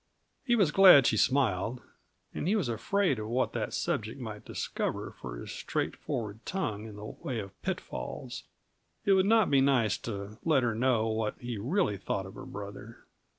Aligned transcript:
He 0.43 0.55
was 0.55 0.71
glad 0.71 1.05
she 1.05 1.15
smiled, 1.15 1.79
and 2.33 2.47
he 2.47 2.55
was 2.55 2.67
afraid 2.67 3.19
of 3.19 3.27
what 3.27 3.53
that 3.53 3.71
subject 3.71 4.19
might 4.19 4.43
discover 4.43 5.11
for 5.11 5.37
his 5.37 5.51
straightforward 5.51 6.43
tongue 6.43 6.85
in 6.87 6.95
the 6.95 7.05
way 7.05 7.37
of 7.37 7.61
pitfalls. 7.61 8.43
It 9.05 9.13
would 9.13 9.27
not 9.27 9.51
be 9.51 9.61
nice 9.61 9.99
to 9.99 10.39
let 10.43 10.63
her 10.63 10.73
know 10.73 11.07
what 11.07 11.35
he 11.39 11.59
really 11.59 11.97
thought 11.97 12.25
of 12.25 12.33
her 12.33 12.47
brother. 12.47 13.03